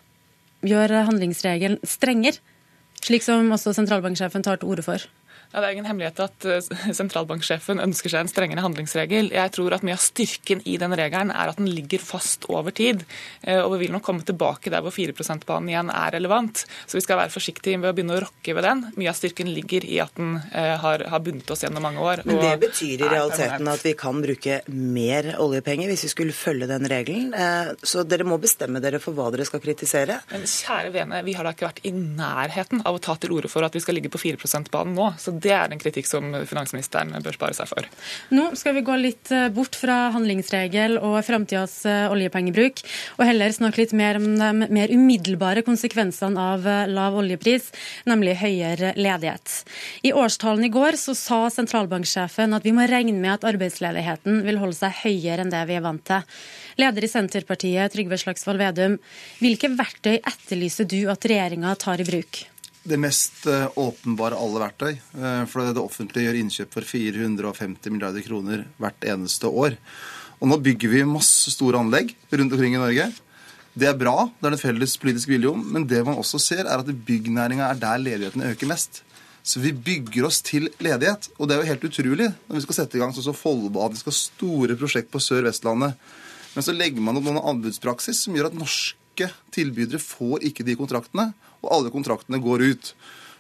gjøre 0.67 1.07
handlingsregelen 1.11 1.79
strengere? 1.87 2.43
Slik 3.05 3.25
som 3.27 3.51
også 3.53 3.75
sentralbanksjefen 3.77 4.45
tar 4.45 4.59
til 4.61 4.71
orde 4.73 4.85
for. 4.87 5.03
Ja, 5.55 5.61
Det 5.63 5.69
er 5.69 5.77
ingen 5.77 5.87
hemmelighet 5.87 6.19
at 6.19 6.45
eh, 6.51 6.95
sentralbanksjefen 6.99 7.79
ønsker 7.79 8.11
seg 8.11 8.25
en 8.25 8.31
strengere 8.31 8.63
handlingsregel. 8.65 9.29
Jeg 9.31 9.53
tror 9.55 9.77
at 9.77 9.85
mye 9.87 9.95
av 9.95 10.03
styrken 10.03 10.65
i 10.67 10.75
den 10.83 10.95
regelen 10.99 11.31
er 11.31 11.53
at 11.53 11.61
den 11.61 11.69
ligger 11.71 12.03
fast 12.03 12.49
over 12.51 12.75
tid. 12.75 13.05
Eh, 13.47 13.61
og 13.61 13.77
vi 13.77 13.85
vil 13.85 13.93
nok 13.95 14.03
komme 14.03 14.27
tilbake 14.27 14.73
der 14.75 14.83
hvor 14.83 14.91
4 14.95 15.15
%-banen 15.15 15.71
igjen 15.71 15.93
er 15.95 16.17
relevant. 16.17 16.65
Så 16.91 16.99
vi 16.99 17.05
skal 17.05 17.21
være 17.21 17.31
forsiktige 17.31 17.79
med 17.79 17.93
å 17.93 17.95
begynne 17.95 18.17
å 18.17 18.25
rokke 18.25 18.57
ved 18.57 18.67
den. 18.67 18.83
Mye 18.99 19.13
av 19.13 19.19
styrken 19.21 19.53
ligger 19.55 19.87
i 19.87 20.01
at 20.03 20.19
den 20.19 20.41
eh, 20.51 20.75
har, 20.83 21.07
har 21.13 21.23
bundet 21.23 21.55
oss 21.55 21.63
gjennom 21.63 21.87
mange 21.87 22.03
år. 22.03 22.25
Men 22.27 22.43
det 22.43 22.57
betyr 22.65 23.07
i 23.07 23.13
realiteten 23.15 23.71
at 23.71 23.87
vi 23.87 23.95
kan 23.99 24.19
bruke 24.27 24.59
mer 24.75 25.31
oljepenger 25.39 25.93
hvis 25.93 26.05
vi 26.09 26.13
skulle 26.17 26.35
følge 26.35 26.67
den 26.73 26.91
regelen. 26.91 27.31
Så 27.87 28.03
dere 28.09 28.27
må 28.27 28.41
bestemme 28.43 28.83
dere 28.83 28.99
for 29.03 29.15
hva 29.15 29.31
dere 29.31 29.47
skal 29.47 29.63
kritisere. 29.63 30.19
Men 30.35 30.51
kjære 30.51 30.91
vene, 30.99 31.23
vi 31.23 31.39
har 31.39 31.47
da 31.47 31.55
ikke 31.55 31.69
vært 31.71 31.83
i 31.87 31.95
nærheten 31.95 32.83
av 32.83 32.99
å 32.99 33.03
ta 33.07 33.15
til 33.23 33.39
orde 33.39 33.53
for 33.53 33.63
at 33.63 33.79
vi 33.79 33.83
skal 33.85 34.01
ligge 34.01 34.11
på 34.11 34.19
4 34.19 34.43
%-banen 34.43 34.99
nå. 34.99 35.13
Så 35.23 35.37
det 35.45 35.53
er 35.55 35.73
en 35.73 35.81
kritikk 35.81 36.09
som 36.09 36.33
finansministeren 36.49 37.13
bør 37.25 37.37
spare 37.37 37.57
seg 37.57 37.71
for. 37.71 37.89
Nå 38.35 38.51
skal 38.59 38.77
vi 38.79 38.85
gå 38.87 38.97
litt 39.01 39.33
eh, 39.35 39.49
bort 39.55 39.77
fra 39.79 40.11
handlingsregel 40.15 40.97
og 41.01 41.19
framtidas 41.27 41.77
eh, 41.89 42.07
oljepengebruk, 42.13 42.83
og 43.19 43.25
heller 43.29 43.55
snakke 43.55 43.83
litt 43.83 43.95
mer 43.97 44.19
om 44.21 44.27
de 44.41 44.69
mer 44.75 44.93
umiddelbare 44.95 45.65
konsekvensene 45.67 46.49
av 46.55 46.69
eh, 46.69 46.85
lav 46.91 47.19
oljepris, 47.21 47.71
nemlig 48.11 48.39
høyere 48.41 48.95
ledighet. 48.97 49.61
I 50.07 50.15
årstalen 50.17 50.67
i 50.69 50.73
går 50.73 50.99
så 51.01 51.17
sa 51.19 51.45
sentralbanksjefen 51.53 52.57
at 52.57 52.67
vi 52.67 52.75
må 52.77 52.89
regne 52.89 53.17
med 53.19 53.37
at 53.37 53.49
arbeidsledigheten 53.55 54.43
vil 54.47 54.61
holde 54.63 54.79
seg 54.79 55.05
høyere 55.05 55.45
enn 55.45 55.53
det 55.53 55.65
vi 55.69 55.79
er 55.79 55.85
vant 55.85 56.05
til. 56.09 56.25
Leder 56.81 57.07
i 57.07 57.11
Senterpartiet, 57.11 57.93
Trygve 57.95 58.19
Slagsvold 58.19 58.59
Vedum, 58.59 58.99
hvilke 59.43 59.71
verktøy 59.79 60.17
etterlyser 60.17 60.89
du 60.91 61.05
at 61.13 61.29
regjeringa 61.31 61.77
tar 61.79 62.03
i 62.03 62.09
bruk? 62.09 62.45
Det 62.85 62.99
mest 63.01 63.47
eh, 63.49 63.67
åpenbare 63.81 64.37
alle 64.37 64.61
verktøy. 64.61 64.93
Eh, 64.93 65.45
for 65.51 65.65
det 65.65 65.81
offentlige 65.81 66.29
gjør 66.29 66.41
innkjøp 66.41 66.75
for 66.77 66.89
450 66.89 67.95
milliarder 67.95 68.25
kroner 68.27 68.67
hvert 68.81 69.07
eneste 69.09 69.49
år. 69.49 69.79
Og 70.41 70.51
nå 70.51 70.59
bygger 70.61 70.93
vi 70.93 71.05
masse 71.09 71.53
store 71.55 71.81
anlegg 71.81 72.13
rundt 72.35 72.53
omkring 72.53 72.77
i 72.77 72.83
Norge. 72.83 73.09
Det 73.75 73.89
er 73.91 73.97
bra, 73.99 74.29
det 74.39 74.47
er 74.47 74.55
det 74.55 74.63
felles 74.63 74.95
politisk 75.01 75.33
vilje 75.33 75.51
om, 75.51 75.63
men 75.75 75.87
det 75.91 76.05
man 76.07 76.21
også 76.21 76.39
ser, 76.39 76.63
er 76.63 76.79
at 76.83 76.91
byggnæringa 77.09 77.67
er 77.73 77.81
der 77.81 78.03
ledigheten 78.03 78.45
øker 78.47 78.71
mest. 78.71 79.01
Så 79.45 79.61
vi 79.61 79.73
bygger 79.77 80.29
oss 80.29 80.39
til 80.45 80.69
ledighet. 80.81 81.29
Og 81.37 81.49
det 81.49 81.57
er 81.57 81.63
jo 81.63 81.71
helt 81.73 81.89
utrolig 81.89 82.29
når 82.47 82.59
vi 82.59 82.63
skal 82.65 82.79
sette 82.79 82.97
i 82.97 83.03
gang 83.03 83.13
sånn 83.17 83.27
som 83.27 83.37
Follobanen, 83.37 83.97
vi 83.97 84.01
skal 84.01 84.15
ha 84.15 84.21
store 84.21 84.77
prosjekt 84.81 85.11
på 85.13 85.21
Sør-Vestlandet. 85.21 85.97
Men 86.55 86.65
så 86.65 86.73
legger 86.77 87.03
man 87.03 87.19
opp 87.19 87.27
noen 87.27 87.43
anbudspraksis 87.43 88.23
som 88.25 88.37
gjør 88.37 88.53
at 88.53 88.57
norske 88.57 89.29
tilbydere 89.55 90.01
får 90.01 90.47
ikke 90.49 90.67
de 90.67 90.79
kontraktene 90.79 91.33
og 91.65 91.73
alle 91.75 91.93
kontraktene 91.95 92.41
går 92.45 92.69
ut. 92.71 92.95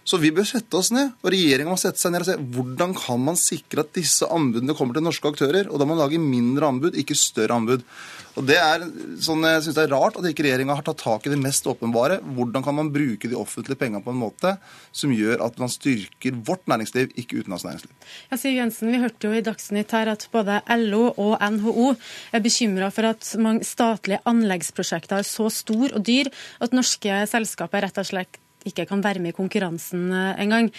Så 0.05 0.19
vi 0.21 0.33
bør 0.37 0.45
sette 0.45 0.77
oss 0.77 0.91
ned, 0.93 1.15
og 1.25 1.33
regjeringa 1.33 1.73
må 1.73 1.79
sette 1.81 2.01
seg 2.01 2.13
ned 2.13 2.25
og 2.25 2.29
se 2.29 2.37
hvordan 2.57 2.93
kan 2.99 3.23
man 3.25 3.39
sikre 3.41 3.87
at 3.87 3.95
disse 3.97 4.29
anbudene 4.29 4.77
kommer 4.77 4.97
til 4.97 5.07
norske 5.07 5.31
aktører. 5.33 5.71
Og 5.71 5.81
da 5.81 5.87
må 5.89 5.95
man 5.95 6.05
lage 6.05 6.21
mindre 6.21 6.69
anbud, 6.69 6.99
ikke 7.01 7.17
større 7.17 7.57
anbud. 7.57 7.87
Og 8.35 8.47
det 8.49 8.57
er 8.59 8.83
sånn, 9.23 9.45
Jeg 9.47 9.63
syns 9.65 9.77
det 9.77 9.85
er 9.85 9.93
rart 9.95 10.19
at 10.19 10.27
ikke 10.27 10.45
regjeringa 10.45 10.75
har 10.77 10.85
tatt 10.85 11.01
tak 11.05 11.27
i 11.27 11.33
det 11.33 11.39
mest 11.41 11.67
åpenbare. 11.71 12.19
Hvordan 12.37 12.67
kan 12.67 12.77
man 12.77 12.91
bruke 12.93 13.31
de 13.31 13.39
offentlige 13.39 13.79
pengene 13.81 14.03
på 14.05 14.13
en 14.13 14.21
måte 14.21 14.57
som 14.93 15.15
gjør 15.15 15.45
at 15.47 15.59
man 15.63 15.73
styrker 15.73 16.37
vårt 16.47 16.67
næringsliv, 16.71 17.15
ikke 17.21 17.41
utenlands 17.41 17.65
næringsliv. 17.65 17.93
Ja, 18.31 18.39
Siv 18.41 18.59
Jensen, 18.59 18.93
Vi 18.93 19.01
hørte 19.01 19.29
jo 19.29 19.39
i 19.39 19.45
Dagsnytt 19.45 19.95
her 19.95 20.13
at 20.13 20.29
både 20.33 20.61
LO 20.83 21.15
og 21.17 21.39
NHO 21.41 21.95
er 22.35 22.45
bekymra 22.45 22.91
for 22.93 23.09
at 23.15 23.35
mange 23.39 23.65
statlige 23.65 24.23
anleggsprosjekter 24.27 25.23
er 25.23 25.29
så 25.29 25.49
store 25.49 25.95
og 25.95 26.05
dyr 26.05 26.31
at 26.61 26.75
norske 26.77 27.25
selskaper 27.31 27.87
rett 27.87 28.03
og 28.03 28.11
slett 28.11 28.44
ikke 28.69 28.89
kan 28.91 29.05
være 29.05 29.23
med 29.23 29.35
i 29.35 29.37
konkurransen 29.37 30.11
eh, 30.13 30.43
engang. 30.45 30.73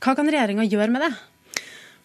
Hva 0.00 0.16
kan 0.16 0.30
regjeringa 0.30 0.68
gjøre 0.68 0.92
med 0.94 1.06
det? 1.08 1.12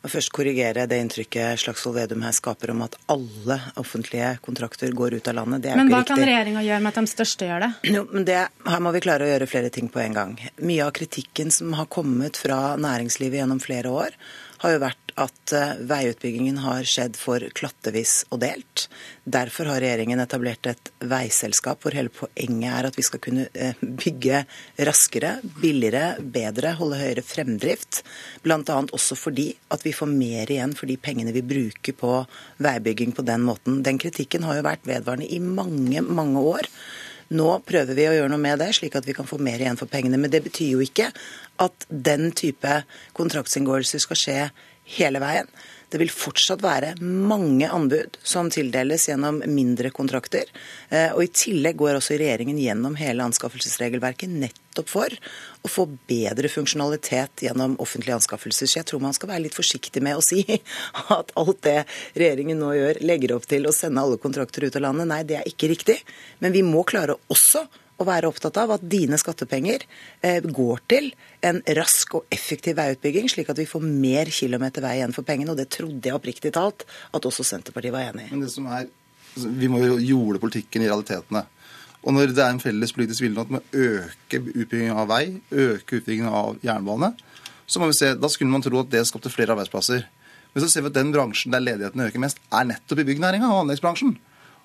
Og 0.06 0.12
først 0.14 0.30
korrigere 0.30 0.84
det 0.86 1.00
inntrykket 1.02 1.58
Slagsvold 1.64 1.96
Vedum 1.98 2.22
her 2.28 2.34
skaper 2.36 2.76
om 2.76 2.84
at 2.86 2.94
alle 3.10 3.56
offentlige 3.82 4.36
kontrakter 4.46 4.94
går 4.94 5.16
ut 5.18 5.30
av 5.32 5.40
landet. 5.40 5.64
Det 5.64 5.72
er 5.72 5.80
men 5.80 5.90
ikke 5.90 5.98
riktig. 5.98 5.98
Men 5.98 6.04
hva 6.04 6.10
kan 6.12 6.30
regjeringa 6.30 6.66
gjøre 6.68 6.84
med 6.86 6.92
at 6.92 7.00
de 7.00 7.14
største 7.16 7.48
gjør 7.50 7.66
det? 7.66 7.72
Jo, 7.96 8.04
men 8.12 8.28
det, 8.28 8.38
Her 8.70 8.84
må 8.86 8.94
vi 8.94 9.02
klare 9.02 9.26
å 9.26 9.32
gjøre 9.32 9.50
flere 9.50 9.72
ting 9.74 9.90
på 9.90 10.04
en 10.04 10.20
gang. 10.20 10.36
Mye 10.62 10.86
av 10.86 10.94
kritikken 11.00 11.50
som 11.56 11.74
har 11.80 11.90
kommet 11.90 12.38
fra 12.38 12.60
næringslivet 12.78 13.42
gjennom 13.42 13.64
flere 13.64 13.96
år, 14.04 14.20
har 14.62 14.76
jo 14.76 14.84
vært 14.86 15.05
at 15.16 15.54
eh, 15.56 15.76
veiutbyggingen 15.88 16.58
har 16.64 16.84
skjedd 16.88 17.16
for 17.20 17.44
klattevis 17.56 18.26
og 18.36 18.42
delt. 18.44 18.86
Derfor 19.24 19.70
har 19.72 19.80
regjeringen 19.84 20.20
etablert 20.20 20.68
et 20.68 20.92
veiselskap 21.00 21.84
hvor 21.84 21.96
hele 21.96 22.12
poenget 22.12 22.68
er 22.72 22.90
at 22.90 23.00
vi 23.00 23.06
skal 23.08 23.24
kunne 23.24 23.48
eh, 23.54 23.80
bygge 23.80 24.44
raskere, 24.90 25.38
billigere, 25.62 26.20
bedre, 26.20 26.76
holde 26.80 27.00
høyere 27.00 27.24
fremdrift. 27.26 28.04
Bl.a. 28.44 28.60
også 28.84 29.18
fordi 29.20 29.50
at 29.72 29.88
vi 29.88 29.96
får 29.96 30.12
mer 30.12 30.52
igjen 30.52 30.76
for 30.76 30.92
de 30.92 31.00
pengene 31.00 31.36
vi 31.36 31.46
bruker 31.46 31.96
på 31.96 32.14
veibygging 32.64 33.16
på 33.16 33.26
den 33.28 33.48
måten. 33.48 33.82
Den 33.88 34.02
kritikken 34.02 34.44
har 34.48 34.60
jo 34.60 34.68
vært 34.68 34.88
vedvarende 34.90 35.32
i 35.32 35.40
mange, 35.40 36.04
mange 36.04 36.44
år. 36.44 36.72
Nå 37.34 37.48
prøver 37.66 37.98
vi 37.98 38.06
å 38.06 38.14
gjøre 38.14 38.30
noe 38.30 38.42
med 38.42 38.60
det, 38.62 38.70
slik 38.78 38.94
at 39.00 39.08
vi 39.08 39.16
kan 39.18 39.26
få 39.26 39.40
mer 39.42 39.62
igjen 39.62 39.80
for 39.80 39.90
pengene. 39.90 40.20
Men 40.22 40.30
det 40.34 40.44
betyr 40.46 40.76
jo 40.76 40.84
ikke 40.84 41.10
at 41.64 41.88
den 41.90 42.30
type 42.38 42.82
kontraktsinngåelser 43.18 44.04
skal 44.04 44.20
skje 44.20 44.40
hele 44.98 45.22
veien. 45.24 45.50
Det 45.90 46.00
vil 46.02 46.12
fortsatt 46.12 46.64
være 46.66 46.96
mange 47.00 47.68
anbud 47.72 48.18
som 48.26 48.50
tildeles 48.52 49.06
gjennom 49.08 49.38
mindre 49.48 49.92
kontrakter. 49.96 50.50
Eh, 50.90 51.14
og 51.14 51.22
I 51.24 51.30
tillegg 51.32 51.78
går 51.80 52.00
også 52.00 52.18
regjeringen 52.20 52.58
gjennom 52.60 52.98
hele 53.00 53.24
anskaffelsesregelverket 53.24 54.34
nettopp 54.34 54.92
for 54.92 55.14
å 55.64 55.72
få 55.72 55.86
bedre 56.10 56.52
funksjonalitet 56.52 57.46
gjennom 57.46 57.78
offentlige 57.84 58.18
anskaffelser. 58.18 58.68
Så 58.68 58.82
jeg 58.82 58.90
tror 58.90 59.06
man 59.06 59.16
skal 59.16 59.32
være 59.32 59.46
litt 59.46 59.58
forsiktig 59.58 60.04
med 60.04 60.20
å 60.20 60.26
si 60.26 60.44
at 61.20 61.32
alt 61.38 61.64
det 61.64 61.78
regjeringen 62.18 62.60
nå 62.60 62.74
gjør, 62.76 63.02
legger 63.06 63.38
opp 63.38 63.48
til 63.48 63.70
å 63.70 63.76
sende 63.76 64.04
alle 64.04 64.20
kontrakter 64.22 64.68
ut 64.68 64.76
av 64.82 64.88
landet. 64.90 65.12
Nei, 65.14 65.24
det 65.24 65.40
er 65.40 65.50
ikke 65.54 65.72
riktig. 65.72 66.02
Men 66.44 66.56
vi 66.58 66.66
må 66.66 66.84
klare 66.88 67.20
også 67.32 67.64
å 67.64 67.85
være 68.04 68.28
opptatt 68.28 68.58
av 68.60 68.74
at 68.76 68.84
dine 68.84 69.16
skattepenger 69.20 69.86
eh, 70.20 70.44
går 70.44 70.82
til 70.92 71.08
en 71.48 71.62
rask 71.78 72.18
og 72.20 72.26
effektiv 72.34 72.76
veiutbygging, 72.82 73.30
slik 73.32 73.54
at 73.54 73.62
vi 73.62 73.68
får 73.70 73.86
mer 73.86 74.32
kilometer 74.34 74.84
vei 74.84 74.98
igjen 75.00 75.16
for 75.16 75.28
pengene. 75.28 75.54
Og 75.54 75.60
det 75.60 75.70
trodde 75.72 76.04
jeg 76.04 76.18
oppriktig 76.18 76.52
talt 76.56 76.84
at 76.86 77.30
også 77.32 77.46
Senterpartiet 77.48 77.96
var 77.96 78.10
enig 78.10 78.28
i. 78.28 78.34
Men 78.34 78.44
det 78.44 78.52
som 78.52 78.68
er, 78.68 78.90
altså, 79.36 79.54
Vi 79.62 79.72
må 79.72 79.80
jo 79.86 80.00
jorde 80.04 80.44
politikken 80.44 80.84
i 80.84 80.90
realitetene. 80.90 81.46
Og 82.06 82.14
når 82.14 82.36
det 82.36 82.44
er 82.44 82.52
en 82.54 82.62
felles 82.62 82.92
politisk 82.94 83.24
vilje 83.24 83.48
med 83.50 83.64
å 83.64 83.86
øke 83.88 84.42
utbyggingen 84.44 85.00
av 85.00 85.08
vei, 85.10 85.40
øke 85.50 86.02
utbyggingen 86.02 86.30
av 86.30 86.60
jernbane, 86.62 87.16
så 87.66 87.82
må 87.82 87.90
vi 87.90 87.98
se, 87.98 88.12
da 88.14 88.30
skulle 88.30 88.52
man 88.52 88.62
tro 88.62 88.84
at 88.84 88.92
det 88.92 89.08
skapte 89.10 89.32
flere 89.34 89.56
arbeidsplasser. 89.56 90.04
Men 90.54 90.64
så 90.64 90.70
ser 90.70 90.86
vi 90.86 90.92
at 90.92 91.00
den 91.00 91.10
bransjen 91.16 91.56
der 91.56 91.64
ledigheten 91.64 92.04
øker 92.06 92.22
mest, 92.22 92.38
er 92.54 92.68
nettopp 92.70 93.02
i 93.02 93.08
byggnæringa 93.10 93.50
og 93.50 93.64
anleggsbransjen. 93.64 94.14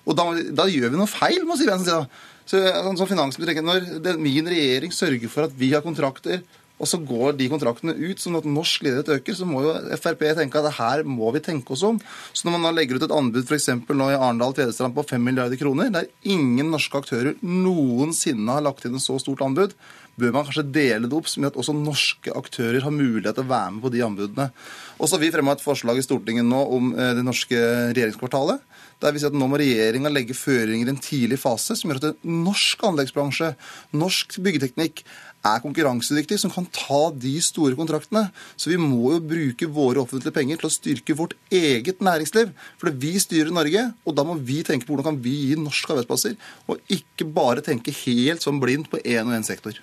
Og 0.07 0.17
da, 0.17 0.27
da, 0.57 0.67
gjør 0.71 0.93
vi 0.93 1.01
noe 1.01 1.09
feil, 1.09 1.43
må 1.45 1.57
Siv 1.59 1.69
Jensen 1.71 1.87
si. 1.87 1.97
da. 1.97 2.27
Så, 2.51 2.59
sånn, 2.59 2.97
som 2.99 3.07
finansminister, 3.07 3.61
Når 3.63 4.17
min 4.19 4.49
regjering 4.49 4.91
sørger 4.91 5.29
for 5.31 5.45
at 5.47 5.53
vi 5.55 5.71
har 5.75 5.85
kontrakter, 5.85 6.41
og 6.81 6.89
så 6.89 6.97
går 6.97 7.35
de 7.37 7.47
kontraktene 7.51 7.93
ut 7.93 8.21
sånn 8.21 8.39
at 8.39 8.47
norsk 8.49 8.81
ledighet 8.87 9.11
øker, 9.19 9.35
så 9.37 9.45
må 9.45 9.61
jo 9.67 9.73
Frp 10.01 10.23
tenke 10.37 10.57
at 10.57 10.65
det 10.65 10.73
her 10.79 11.03
må 11.05 11.29
vi 11.35 11.43
tenke 11.45 11.75
oss 11.75 11.83
om. 11.85 11.99
Så 12.33 12.47
når 12.47 12.55
man 12.55 12.65
da 12.65 12.71
legger 12.73 12.97
ut 12.97 13.05
et 13.05 13.13
anbud 13.13 13.45
f.eks. 13.45 13.69
nå 13.85 14.07
i 14.09 14.17
Arendal-Tvedestrand 14.17 14.97
på 14.97 15.05
5 15.13 15.27
milliarder 15.27 15.61
kroner, 15.61 15.91
der 15.93 16.09
ingen 16.25 16.73
norske 16.73 16.97
aktører 16.97 17.37
noensinne 17.45 18.57
har 18.57 18.65
lagt 18.65 18.87
inn 18.87 18.97
et 18.97 19.05
så 19.05 19.19
stort 19.21 19.45
anbud, 19.45 19.75
bør 20.21 20.33
man 20.35 20.47
kanskje 20.47 20.65
dele 20.73 21.09
det 21.09 21.17
opp, 21.17 21.29
som 21.29 21.45
at 21.47 21.57
også 21.59 21.75
norske 21.77 22.33
aktører 22.35 22.81
har 22.83 22.93
mulighet 22.93 23.37
til 23.37 23.45
å 23.45 23.51
være 23.51 23.75
med 23.75 23.85
på 23.85 23.93
de 23.93 24.03
anbudene. 24.05 24.49
Og 24.97 25.05
så 25.05 25.15
har 25.15 25.23
vi 25.23 25.31
fremma 25.33 25.55
et 25.55 25.63
forslag 25.63 26.01
i 26.01 26.05
Stortinget 26.05 26.47
nå 26.49 26.65
om 26.77 26.91
eh, 26.95 27.13
det 27.17 27.25
norske 27.25 27.61
regjeringskvartalet. 27.93 28.65
Der 29.01 29.13
vi 29.13 29.21
sier 29.21 29.31
at 29.31 29.37
Nå 29.37 29.47
må 29.49 29.57
regjeringa 29.59 30.11
legge 30.13 30.37
føringer 30.37 30.89
i 30.89 30.93
en 30.93 31.01
tidlig 31.01 31.39
fase 31.41 31.77
som 31.77 31.89
gjør 31.89 32.11
at 32.11 32.25
norsk 32.27 32.83
anleggsbransje, 32.85 33.53
norsk 33.97 34.37
byggeteknikk, 34.45 35.01
er 35.41 35.61
konkurransedyktig, 35.63 36.39
som 36.41 36.53
kan 36.53 36.67
ta 36.75 37.01
de 37.17 37.33
store 37.43 37.77
kontraktene. 37.79 38.27
Så 38.59 38.71
vi 38.71 38.79
må 38.81 39.15
jo 39.15 39.21
bruke 39.31 39.69
våre 39.71 40.03
offentlige 40.03 40.35
penger 40.35 40.61
til 40.61 40.69
å 40.69 40.73
styrke 40.73 41.17
vårt 41.17 41.35
eget 41.53 42.03
næringsliv. 42.03 42.51
For 42.81 42.93
vi 43.03 43.15
styrer 43.21 43.53
Norge, 43.53 43.87
og 44.05 44.17
da 44.17 44.25
må 44.27 44.37
vi 44.39 44.61
tenke 44.67 44.87
på 44.87 44.93
hvordan 44.93 45.11
kan 45.11 45.21
vi 45.23 45.37
gi 45.51 45.59
norske 45.59 45.95
arbeidsplasser, 45.95 46.37
og 46.69 46.93
ikke 46.93 47.29
bare 47.31 47.65
tenke 47.65 47.95
helt 48.03 48.43
sånn 48.45 48.61
blindt 48.61 48.91
på 48.91 49.01
én 49.01 49.25
og 49.27 49.37
én 49.37 49.47
sektor. 49.47 49.79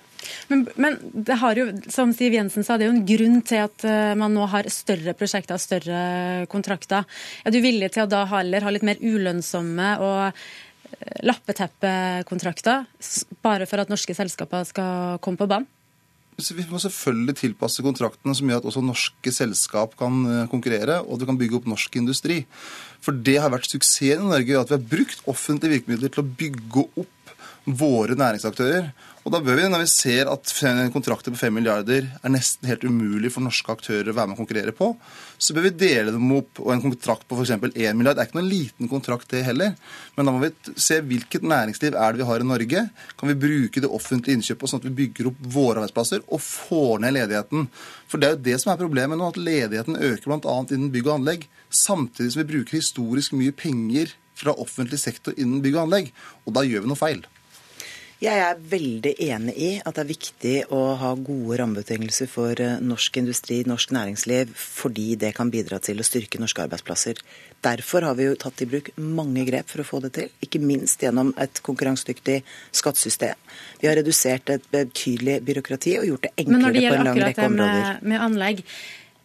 Men, 0.49 0.65
men, 0.75 0.97
det 1.13 1.37
har 1.41 1.59
jo, 1.59 1.67
som 1.91 2.11
Siv 2.15 2.35
Jensen 2.35 2.65
sa, 2.65 2.75
det 2.77 2.85
er 2.85 2.91
jo 2.91 2.97
en 2.97 3.05
grunn 3.07 3.37
til 3.47 3.63
at 3.63 3.85
uh, 3.87 4.15
man 4.19 4.33
nå 4.35 4.47
har 4.51 4.67
større 4.73 5.15
prosjekter, 5.17 5.61
større 5.61 6.01
kontrakter. 6.51 7.07
Er 7.45 7.55
du 7.55 7.61
villig 7.63 7.93
til 7.95 8.05
å 8.05 8.09
da 8.11 8.25
heller 8.33 8.65
ha 8.65 8.73
litt 8.73 8.85
mer 8.87 8.99
ulønnsomme 8.99 9.93
og 10.03 10.43
lappeteppekontrakter, 11.25 12.87
bare 13.43 13.67
for 13.69 13.81
at 13.81 13.91
norske 13.91 14.15
selskaper 14.17 14.65
skal 14.67 15.19
komme 15.23 15.39
på 15.39 15.49
banen? 15.49 15.67
Vi 16.39 16.63
må 16.69 16.79
selvfølgelig 16.79 17.35
tilpasse 17.35 17.83
kontraktene 17.83 18.31
som 18.37 18.47
gjør 18.47 18.61
at 18.61 18.67
også 18.69 18.83
norske 18.83 19.31
selskap 19.35 19.95
kan 19.99 20.21
eh, 20.23 20.45
konkurrere, 20.51 21.01
og 21.03 21.17
at 21.17 21.23
vi 21.23 21.27
kan 21.27 21.39
bygge 21.41 21.57
opp 21.59 21.67
norsk 21.67 21.97
industri. 21.99 22.37
For 23.03 23.11
det 23.11 23.37
har 23.43 23.51
vært 23.51 23.67
suksessen 23.67 24.23
i 24.23 24.31
Norge 24.31 24.59
at 24.59 24.71
vi 24.71 24.77
har 24.77 24.89
brukt 24.93 25.25
offentlige 25.27 25.79
virkemidler 25.79 26.13
til 26.13 26.23
å 26.23 26.29
bygge 26.39 26.85
opp 27.03 27.18
våre 27.65 28.17
næringsaktører. 28.17 28.91
Og 29.27 29.33
da 29.33 29.41
bør 29.43 29.57
vi, 29.59 29.65
når 29.69 29.83
vi 29.83 29.89
ser 29.91 30.29
at 30.31 30.51
kontrakter 30.93 31.33
på 31.33 31.37
5 31.37 31.53
milliarder 31.53 32.05
er 32.07 32.31
nesten 32.31 32.69
helt 32.69 32.85
umulig 32.87 33.29
for 33.33 33.43
norske 33.43 33.69
aktører 33.69 34.09
å 34.09 34.15
være 34.15 34.31
med 34.31 34.37
og 34.37 34.39
konkurrere 34.41 34.73
på, 34.73 34.87
så 35.37 35.53
bør 35.53 35.67
vi 35.67 35.73
dele 35.81 36.13
dem 36.15 36.31
opp. 36.37 36.61
Og 36.63 36.71
en 36.73 36.81
kontrakt 36.81 37.27
på 37.27 37.37
f.eks. 37.37 37.51
1 37.59 37.99
milliard 37.99 38.17
det 38.17 38.23
er 38.23 38.29
ikke 38.31 38.39
noen 38.39 38.49
liten 38.49 38.89
kontrakt, 38.91 39.27
det 39.29 39.43
heller. 39.45 39.75
Men 40.15 40.29
da 40.29 40.33
må 40.33 40.41
vi 40.41 40.79
se 40.79 41.01
hvilket 41.05 41.45
næringsliv 41.45 41.93
er 41.93 42.15
det 42.15 42.23
vi 42.23 42.29
har 42.31 42.41
i 42.41 42.47
Norge. 42.47 42.85
Kan 43.19 43.31
vi 43.33 43.37
bruke 43.43 43.83
det 43.83 43.91
offentlige 43.99 44.39
innkjøpet 44.39 44.71
sånn 44.71 44.81
at 44.81 44.87
vi 44.87 44.95
bygger 45.03 45.29
opp 45.33 45.43
våre 45.59 45.83
arbeidsplasser 45.83 46.23
og 46.25 46.41
får 46.45 47.03
ned 47.03 47.17
ledigheten? 47.19 47.67
For 48.09 48.21
det 48.21 48.29
er 48.29 48.37
jo 48.37 48.45
det 48.47 48.57
som 48.63 48.73
er 48.73 48.81
problemet 48.81 49.19
nå, 49.19 49.29
at 49.29 49.37
ledigheten 49.37 49.99
øker 49.99 50.31
bl.a. 50.31 50.57
innen 50.71 50.89
bygg 50.95 51.11
og 51.11 51.19
anlegg, 51.19 51.45
samtidig 51.69 52.33
som 52.33 52.41
vi 52.45 52.49
bruker 52.55 52.79
historisk 52.79 53.37
mye 53.37 53.53
penger 53.53 54.15
fra 54.39 54.55
offentlig 54.55 55.01
sektor 55.01 55.35
innen 55.37 55.63
bygg 55.63 55.77
og 55.77 55.85
anlegg. 55.87 56.13
Og 56.45 56.55
da 56.55 56.65
gjør 56.67 56.85
vi 56.85 56.91
noe 56.93 56.99
feil. 56.99 57.25
Jeg 58.19 58.35
er 58.43 58.57
veldig 58.59 59.13
enig 59.23 59.53
i 59.55 59.67
at 59.79 59.95
det 59.95 60.01
er 60.01 60.07
viktig 60.09 60.53
å 60.75 60.79
ha 60.99 61.13
gode 61.15 61.55
rammebetingelser 61.61 62.27
for 62.27 62.59
eh, 62.59 62.81
norsk 62.83 63.15
industri, 63.21 63.61
norsk 63.63 63.93
næringsliv, 63.95 64.51
fordi 64.59 65.13
det 65.21 65.29
kan 65.37 65.47
bidra 65.53 65.79
til 65.79 66.03
å 66.03 66.07
styrke 66.07 66.41
norske 66.41 66.65
arbeidsplasser. 66.65 67.21
Derfor 67.63 68.09
har 68.09 68.19
vi 68.19 68.27
jo 68.27 68.35
tatt 68.41 68.59
i 68.59 68.67
bruk 68.67 68.91
mange 68.99 69.47
grep 69.47 69.71
for 69.71 69.85
å 69.85 69.87
få 69.87 70.03
det 70.03 70.11
til, 70.17 70.35
ikke 70.43 70.59
minst 70.59 70.99
gjennom 70.99 71.31
et 71.39 71.63
konkurransedyktig 71.63 72.41
skattesystem. 72.75 73.39
Vi 73.79 73.87
har 73.87 73.95
redusert 74.01 74.51
et 74.51 74.67
betydelig 74.67 75.39
byråkrati 75.47 75.95
og 76.01 76.11
gjort 76.11 76.27
det 76.27 76.35
enklere 76.43 76.75
på 76.89 76.97
en 76.99 77.11
lang 77.13 77.23
rekke 77.23 77.51
områder. 77.53 77.53
Men 77.55 77.55
når 77.55 77.55
det 77.55 77.63
gjelder 77.63 77.79
akkurat 77.79 78.03
det 78.03 78.03
med, 78.03 78.09
med 78.11 78.27
anlegg, 78.27 78.65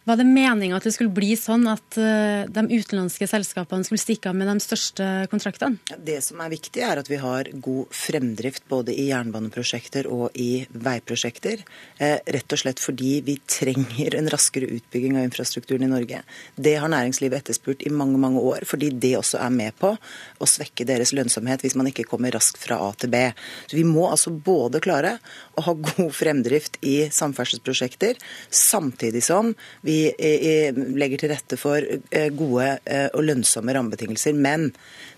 var 0.05 0.19
det 0.19 0.25
meninga 0.29 0.77
at 0.77 0.85
det 0.85 0.93
skulle 0.93 1.13
bli 1.13 1.31
sånn 1.39 1.65
at 1.69 1.97
uh, 1.97 2.45
de 2.45 2.63
utenlandske 2.69 3.25
selskapene 3.29 3.85
skulle 3.87 4.01
stikke 4.01 4.29
av 4.29 4.37
med 4.37 4.49
de 4.51 4.61
største 4.61 5.07
kontraktene? 5.31 5.79
Det 5.97 6.19
som 6.21 6.41
er 6.43 6.51
viktig, 6.53 6.83
er 6.85 7.01
at 7.01 7.09
vi 7.09 7.17
har 7.21 7.49
god 7.65 7.89
fremdrift 7.95 8.67
både 8.69 8.93
i 8.93 9.07
jernbaneprosjekter 9.09 10.09
og 10.13 10.37
i 10.37 10.65
veiprosjekter. 10.69 11.63
Eh, 11.97 12.19
rett 12.35 12.53
og 12.53 12.61
slett 12.61 12.81
fordi 12.83 13.15
vi 13.25 13.37
trenger 13.49 14.17
en 14.19 14.29
raskere 14.29 14.69
utbygging 14.77 15.17
av 15.17 15.25
infrastrukturen 15.25 15.87
i 15.87 15.89
Norge. 15.89 16.21
Det 16.55 16.75
har 16.81 16.91
næringslivet 16.91 17.41
etterspurt 17.41 17.81
i 17.85 17.93
mange 17.93 18.21
mange 18.21 18.43
år, 18.45 18.67
fordi 18.69 18.91
det 18.93 19.15
også 19.17 19.41
er 19.41 19.53
med 19.57 19.73
på 19.81 19.95
å 19.95 20.49
svekke 20.49 20.85
deres 20.85 21.15
lønnsomhet 21.17 21.65
hvis 21.65 21.77
man 21.79 21.89
ikke 21.89 22.05
kommer 22.09 22.33
raskt 22.35 22.61
fra 22.61 22.77
A 22.85 22.91
til 22.93 23.13
B. 23.13 23.23
Så 23.65 23.79
Vi 23.79 23.87
må 23.87 24.05
altså 24.11 24.29
både 24.29 24.83
klare 24.85 25.17
å 25.57 25.65
ha 25.65 25.73
god 25.73 26.13
fremdrift 26.13 26.77
i 26.85 27.09
samferdselsprosjekter, 27.09 28.21
samtidig 28.53 29.25
som 29.25 29.55
vi 29.81 29.94
vi 29.95 30.99
legger 30.99 31.23
til 31.23 31.31
rette 31.31 31.59
for 31.59 31.79
eh, 31.85 32.29
gode 32.35 32.67
eh, 32.83 33.07
og 33.13 33.25
lønnsomme 33.25 33.75
rammebetingelser. 33.75 34.35
Men 34.35 34.69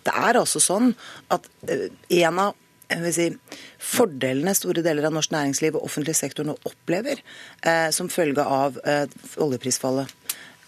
det 0.05 0.13
er 0.13 0.39
altså 0.39 0.62
sånn 0.63 0.93
at 1.34 1.50
eh, 1.67 1.89
en 2.22 2.41
av 2.48 2.55
jeg 2.88 3.03
vil 3.03 3.15
si, 3.15 3.25
fordelene 3.84 4.53
store 4.55 4.84
deler 4.86 5.10
av 5.10 5.15
norsk 5.15 5.34
næringsliv 5.34 5.75
og 5.75 5.89
offentlig 5.89 6.15
sektor 6.15 6.48
nå 6.48 6.55
opplever 6.67 7.19
eh, 7.19 7.89
som 7.96 8.07
følge 8.12 8.43
av 8.43 8.79
eh, 8.88 9.03
oljeprisfallet, 9.43 10.13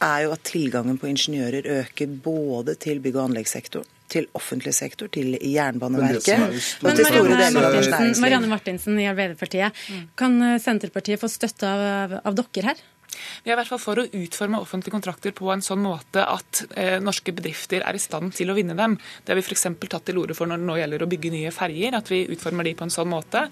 er 0.04 0.25
jo 0.25 0.34
at 0.36 0.44
tilgangen 0.48 1.00
på 1.00 1.10
ingeniører 1.12 1.66
øker 1.80 2.12
både 2.24 2.75
til 2.80 3.01
bygg- 3.04 3.18
og 3.20 3.30
anleggssektoren, 3.30 3.88
til 4.10 4.28
offentlig 4.36 4.74
sektor, 4.74 5.10
til 5.12 5.36
Jernbaneverket 5.38 6.32
er 6.34 6.46
og 6.50 6.96
til 6.98 7.06
store 7.06 7.24
Marianne 7.28 7.42
deler 7.44 7.68
av 7.68 7.75
norsk 7.75 7.92
næringsliv. 7.94 8.24
Marianne 8.24 8.51
Martinsen 8.51 9.00
i 9.00 9.10
Arbeiderpartiet, 9.12 9.84
kan 10.20 10.39
eh, 10.44 10.56
Senterpartiet 10.63 11.24
få 11.24 11.32
støtte 11.32 11.72
av, 11.72 12.20
av 12.24 12.39
dere 12.39 12.72
her? 12.72 12.88
Vi 13.44 13.52
er 13.52 13.56
i 13.56 13.60
hvert 13.60 13.72
fall 13.72 13.82
for 13.82 14.02
å 14.02 14.08
utforme 14.08 14.62
offentlige 14.62 14.96
kontrakter 14.96 15.36
på 15.36 15.50
en 15.54 15.64
sånn 15.66 15.82
måte 15.84 16.24
at 16.26 16.64
eh, 16.76 16.98
norske 17.04 17.34
bedrifter 17.36 17.86
er 17.86 17.98
i 17.98 18.02
stand 18.02 18.34
til 18.38 18.52
å 18.52 18.58
vinne 18.58 18.78
dem. 18.78 18.98
Det 19.24 19.34
har 19.34 19.40
vi 19.40 19.46
f.eks. 19.46 19.68
tatt 19.90 20.08
til 20.10 20.22
orde 20.22 20.38
for 20.38 20.50
når 20.50 20.62
det 20.62 20.70
nå 20.70 20.78
gjelder 20.80 21.06
å 21.06 21.10
bygge 21.12 21.34
nye 21.34 21.54
ferjer. 21.56 21.98
At 22.00 22.12
vi 22.12 22.24
utformer 22.34 22.68
de 22.68 22.76
på 22.80 22.88
en 22.88 22.94
sånn 22.94 23.10
måte 23.12 23.46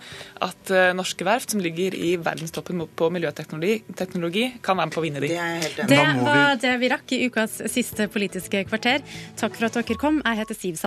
at 0.47 0.73
eh, 0.73 0.93
norske 0.97 1.27
verft, 1.27 1.53
som 1.53 1.63
ligger 1.63 1.95
i 1.97 2.15
verdenstoppen 2.21 2.85
på 2.97 3.11
miljøteknologi, 3.13 3.81
teknologi, 3.97 4.47
kan 4.63 4.79
være 4.79 4.91
med 4.91 4.97
på 4.97 5.03
å 5.03 5.07
vinne 5.07 5.23
de. 5.23 5.33
Det. 5.33 5.87
Det 5.89 6.03
var 6.23 6.57
det 6.61 6.75
vi 6.81 6.91
rakk 6.93 7.15
i 7.15 7.23
ukas 7.27 7.59
siste 7.71 8.09
Politiske 8.11 8.63
kvarter. 8.69 9.03
Takk 9.37 9.57
for 9.57 9.67
at 9.67 9.75
dere 9.77 9.97
kom. 9.99 10.21
Jeg 10.23 10.41
heter 10.41 10.57
Siv 10.57 10.75
Sand. 10.75 10.85